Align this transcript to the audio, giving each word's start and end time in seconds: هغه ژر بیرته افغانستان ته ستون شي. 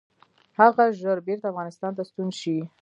هغه 0.59 0.85
ژر 1.01 1.17
بیرته 1.25 1.47
افغانستان 1.49 1.91
ته 1.97 2.03
ستون 2.09 2.29
شي. 2.39 2.57